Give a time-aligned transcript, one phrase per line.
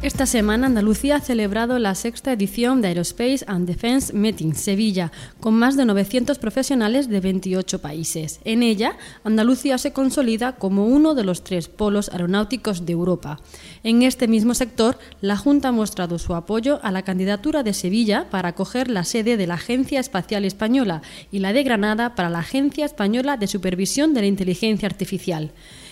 [0.00, 5.10] Esta semana Andalucía ha celebrado la sexta edición de Aerospace and Defense Meeting Sevilla,
[5.40, 8.38] con más de 900 profesionales de 28 países.
[8.44, 13.40] En ella, Andalucía se consolida como uno de los tres polos aeronáuticos de Europa.
[13.82, 18.30] En este mismo sector, la Junta ha mostrado su apoyo a la candidatura de Sevilla
[18.30, 22.38] para acoger la sede de la Agencia Espacial Española y la de Granada para la
[22.38, 25.50] Agencia Española de Supervisión de la Inteligencia Artificial.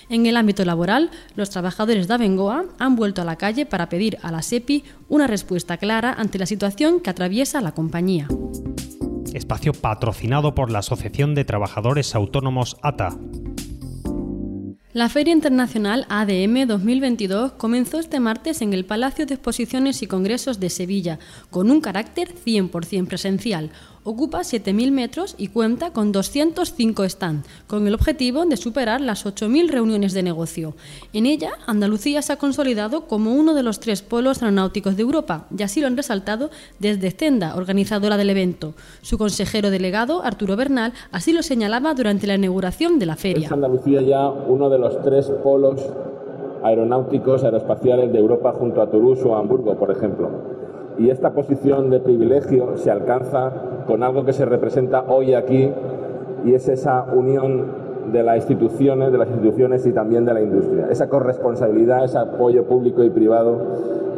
[0.09, 4.19] En el ámbito laboral, los trabajadores de Abengoa han vuelto a la calle para pedir
[4.23, 8.29] a la SEPI una respuesta clara ante la situación que atraviesa la compañía.
[9.35, 13.19] Espacio patrocinado por la Asociación de Trabajadores Autónomos ATA.
[14.93, 20.59] La Feria Internacional ADM 2022 comenzó este martes en el Palacio de Exposiciones y Congresos
[20.59, 21.19] de Sevilla,
[21.51, 23.73] con un carácter 100% presencial.
[24.09, 29.69] Ocupa 7.000 metros y cuenta con 205 stands, con el objetivo de superar las 8.000
[29.69, 30.75] reuniones de negocio.
[31.13, 35.47] En ella, Andalucía se ha consolidado como uno de los tres polos aeronáuticos de Europa,
[35.59, 38.75] y así lo han resaltado desde Stenda, organizadora del evento.
[39.03, 43.47] Su consejero delegado, Arturo Bernal, así lo señalaba durante la inauguración de la feria.
[43.47, 45.83] Es Andalucía ya uno de los tres polos
[46.63, 50.56] aeronáuticos aeroespaciales de Europa junto a Toulouse o Hamburgo, por ejemplo.
[50.99, 53.53] Y esta posición de privilegio se alcanza
[53.87, 55.71] con algo que se representa hoy aquí
[56.45, 60.87] y es esa unión de las instituciones, de las instituciones y también de la industria.
[60.91, 63.59] Esa corresponsabilidad, ese apoyo público y privado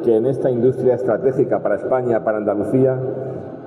[0.04, 2.98] que en esta industria estratégica para España, para Andalucía,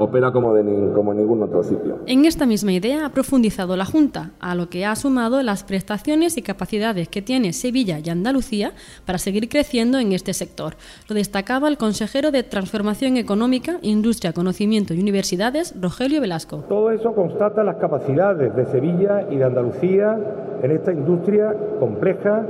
[0.04, 2.00] opera como, de como en ningún otro sitio.
[2.06, 6.38] En esta misma idea ha profundizado la Junta, a lo que ha sumado las prestaciones
[6.38, 8.74] y capacidades que tiene Sevilla y Andalucía
[9.06, 10.76] para seguir creciendo en este sector.
[11.08, 16.64] Lo destacaba el consejero de Transformación Económica, Industria, Conocimiento y Universidades, Rogelio Velasco.
[16.68, 20.18] Todo eso constata las capacidades de Sevilla y de Andalucía
[20.62, 22.46] en esta industria compleja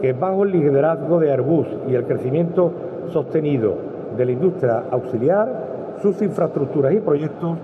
[0.00, 2.72] que bajo el liderazgo de Airbus y el crecimiento
[3.12, 3.76] sostenido
[4.16, 5.73] de la industria auxiliar
[6.04, 7.56] sus infraestructuras y proyectos,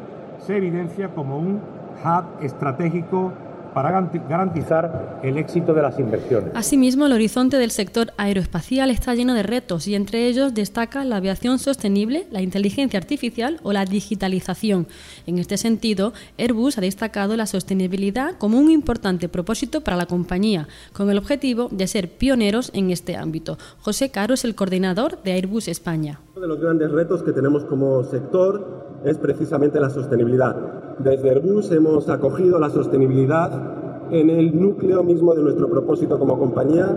[0.47, 1.61] se evidencia como un
[2.03, 3.33] hub estratégico
[3.75, 3.91] para
[4.29, 6.51] garantizar el éxito de las inversiones.
[6.55, 11.17] Asimismo, el horizonte del sector aeroespacial está lleno de retos y entre ellos destaca la
[11.17, 14.89] aviación sostenible, la inteligencia artificial o la digitalización.
[15.27, 20.67] En este sentido, Airbus ha destacado la sostenibilidad como un importante propósito para la compañía,
[20.95, 23.59] con el objetivo de ser pioneros en este ámbito.
[23.81, 26.21] José Caro es el coordinador de Airbus España.
[26.41, 28.65] Uno de los grandes retos que tenemos como sector
[29.05, 30.57] es precisamente la sostenibilidad.
[30.99, 36.97] Desde Airbus hemos acogido la sostenibilidad en el núcleo mismo de nuestro propósito como compañía.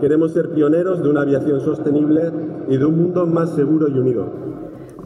[0.00, 2.30] Queremos ser pioneros de una aviación sostenible
[2.68, 4.26] y de un mundo más seguro y unido.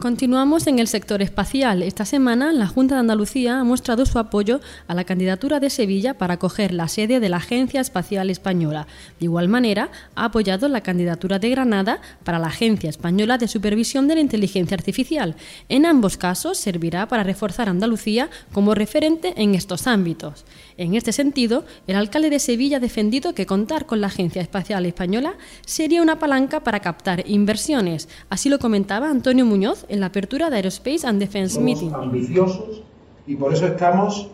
[0.01, 1.83] Continuamos en el sector espacial.
[1.83, 6.15] Esta semana la Junta de Andalucía ha mostrado su apoyo a la candidatura de Sevilla
[6.15, 8.87] para acoger la sede de la Agencia Espacial Española.
[9.19, 14.07] De igual manera, ha apoyado la candidatura de Granada para la Agencia Española de Supervisión
[14.07, 15.35] de la Inteligencia Artificial.
[15.69, 20.45] En ambos casos servirá para reforzar Andalucía como referente en estos ámbitos.
[20.77, 24.83] En este sentido, el alcalde de Sevilla ha defendido que contar con la Agencia Espacial
[24.87, 28.09] Española sería una palanca para captar inversiones.
[28.31, 31.93] Así lo comentaba Antonio Muñoz en la apertura de Aerospace and Defense Somos Meeting.
[31.93, 32.81] ambiciosos
[33.27, 34.29] y por eso estamos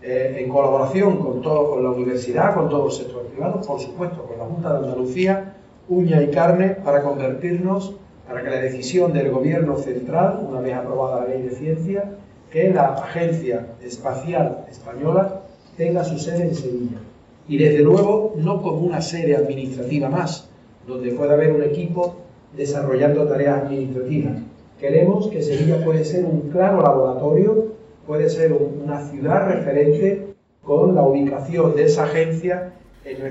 [0.00, 4.22] eh, en colaboración con, todo, con la universidad, con todo el sector privado, por supuesto
[4.22, 5.54] con la Junta de Andalucía,
[5.88, 7.94] uña y carne para convertirnos,
[8.28, 12.16] para que la decisión del gobierno central, una vez aprobada la ley de ciencia,
[12.52, 15.42] que la Agencia Espacial Española
[15.76, 16.98] tenga su sede en Sevilla.
[17.48, 20.48] Y desde luego no como una sede administrativa más,
[20.86, 22.16] donde pueda haber un equipo
[22.56, 24.38] desarrollando tareas administrativas,
[24.82, 27.72] Queremos que Sevilla puede ser un claro laboratorio,
[28.04, 32.72] puede ser una ciudad referente con la ubicación de esa agencia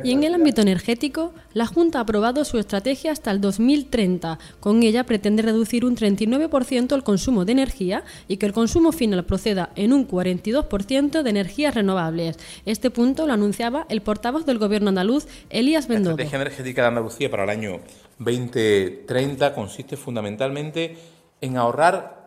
[0.03, 4.37] y en el ámbito energético, la Junta ha aprobado su estrategia hasta el 2030.
[4.59, 9.23] Con ella pretende reducir un 39% el consumo de energía y que el consumo final
[9.25, 12.37] proceda en un 42% de energías renovables.
[12.65, 16.17] Este punto lo anunciaba el portavoz del Gobierno andaluz, Elías Bendodo.
[16.17, 17.79] La estrategia energética de Andalucía para el año
[18.19, 20.97] 2030 consiste fundamentalmente
[21.41, 22.21] en ahorrar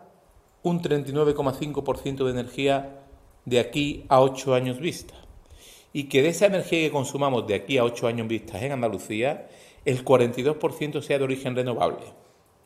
[0.63, 3.01] un 39,5% de energía
[3.45, 5.15] de aquí a ocho años vista.
[5.93, 9.49] Y que de esa energía que consumamos de aquí a ocho años vista en Andalucía,
[9.85, 12.05] el 42% sea de origen renovable,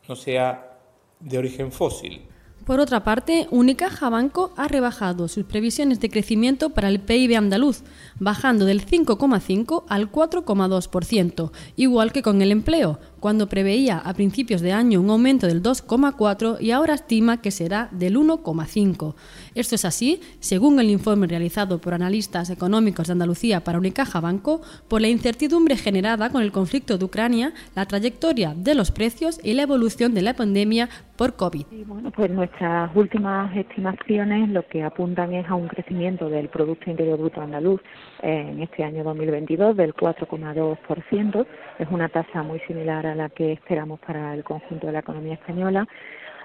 [0.07, 0.79] no sea
[1.19, 2.25] de origen fósil.
[2.65, 7.83] Por otra parte, Unicaja Banco ha rebajado sus previsiones de crecimiento para el PIB andaluz,
[8.19, 14.71] bajando del 5,5 al 4,2%, igual que con el empleo, cuando preveía a principios de
[14.71, 19.15] año un aumento del 2,4 y ahora estima que será del 1,5.
[19.55, 24.61] Esto es así, según el informe realizado por analistas económicos de Andalucía para Unicaja Banco,
[24.87, 29.53] por la incertidumbre generada con el conflicto de Ucrania, la trayectoria de los precios y
[29.53, 31.65] la evolución de la pandemia por COVID.
[31.85, 37.19] bueno, pues nuestras últimas estimaciones lo que apuntan es a un crecimiento del Producto Interior
[37.19, 37.81] Bruto andaluz
[38.21, 41.45] en este año 2022 del 4,2%.
[41.79, 45.35] Es una tasa muy similar a la que esperamos para el conjunto de la economía
[45.35, 45.87] española.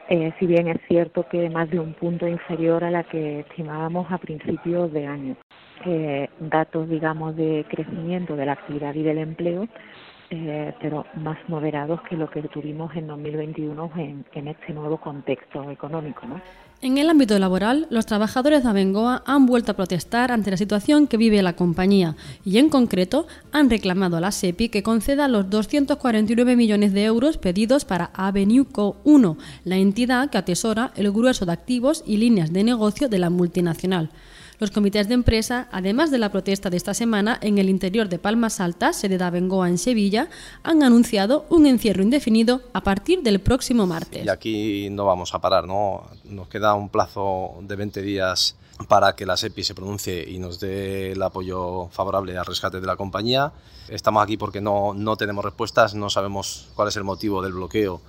[0.09, 4.13] Eh, si bien es cierto que más de un punto inferior a la que estimábamos
[4.13, 5.37] a principios de año.
[5.87, 9.67] Eh, datos, digamos, de crecimiento de la actividad y del empleo,
[10.37, 16.23] eh, pero más moderados que lo que tuvimos en 2021 en, este nuevo contexto económico.
[16.81, 21.07] En el ámbito laboral, los trabajadores de Abengoa han vuelto a protestar ante la situación
[21.07, 25.49] que vive la compañía y, en concreto, han reclamado a la SEPI que conceda los
[25.49, 31.47] 249 millones de euros pedidos para Avenue Co 1, la entidad que atesora el grueso
[31.47, 34.11] de activos y líneas de negocio de la multinacional.
[34.59, 38.19] Los comités de empresa, además de la protesta de esta semana en el interior de
[38.19, 40.29] Palmas Altas, sede de Abengoa en Sevilla,
[40.63, 44.25] han anunciado un encierro indefinido a partir del próximo martes.
[44.25, 46.05] Y aquí no vamos a parar, ¿no?
[46.25, 48.57] Nos queda un plazo de 20 días
[48.89, 52.87] para que la SEPI se pronuncie y nos dé el apoyo favorable al rescate de
[52.87, 53.53] la compañía.
[53.89, 58.01] Estamos aquí porque no, no tenemos respuestas, no sabemos cuál es el motivo del bloqueo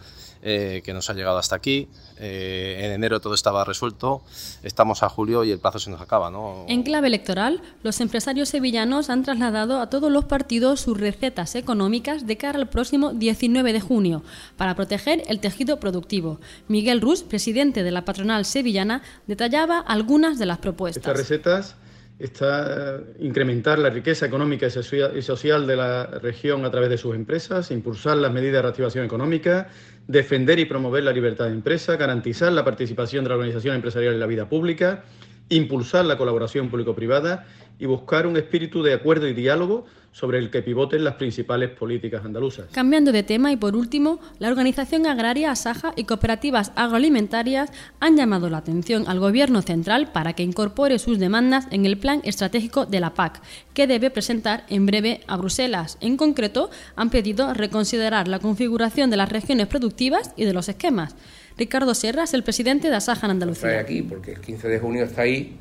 [0.41, 1.87] eh, que nos ha llegado hasta aquí.
[2.17, 4.21] Eh, en enero todo estaba resuelto,
[4.63, 6.29] estamos a julio y el plazo se nos acaba.
[6.29, 6.65] ¿no?
[6.67, 12.25] En clave electoral, los empresarios sevillanos han trasladado a todos los partidos sus recetas económicas
[12.25, 14.23] de cara al próximo 19 de junio
[14.57, 16.39] para proteger el tejido productivo.
[16.67, 21.01] Miguel Rus, presidente de la patronal sevillana, detallaba algunas de las propuestas.
[21.01, 21.75] Estas recetas
[22.19, 27.71] está incrementar la riqueza económica y social de la región a través de sus empresas,
[27.71, 29.69] impulsar las medidas de reactivación económica,
[30.07, 34.19] defender y promover la libertad de empresa, garantizar la participación de la organización empresarial en
[34.19, 35.03] la vida pública,
[35.49, 37.45] impulsar la colaboración público-privada
[37.79, 39.85] y buscar un espíritu de acuerdo y diálogo
[40.15, 42.67] sobre el que pivoten las principales políticas andaluzas.
[42.71, 47.69] Cambiando de tema y por último, la organización agraria Asaja y cooperativas agroalimentarias
[47.99, 52.21] han llamado la atención al Gobierno central para que incorpore sus demandas en el plan
[52.23, 53.41] estratégico de la PAC,
[53.73, 55.97] que debe presentar en breve a Bruselas.
[55.99, 61.13] En concreto, han pedido reconsiderar la configuración de las regiones productivas y de los esquemas.
[61.57, 63.81] Ricardo Sierra es el presidente de Asaja en Andalucía.
[63.81, 65.57] Aquí porque el 15 de junio está ahí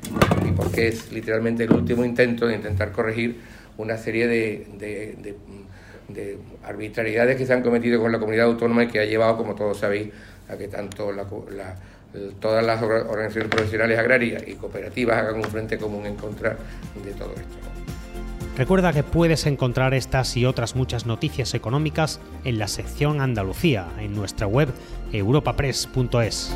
[0.47, 3.35] y porque es literalmente el último intento de intentar corregir
[3.77, 5.35] una serie de,
[6.63, 9.77] arbitrariedades que se han cometido con la comunidad autónoma y que ha llevado, como todos
[9.77, 10.09] sabéis,
[10.49, 11.11] a que tanto
[12.39, 16.57] todas las organizaciones profesionales agrarias y cooperativas hagan un frente común en contra
[17.03, 17.65] de todo esto.
[18.57, 24.15] Recuerda que puedes encontrar estas y otras muchas noticias económicas en la sección Andalucía, en
[24.15, 24.69] nuestra web
[25.11, 26.55] europapress.es.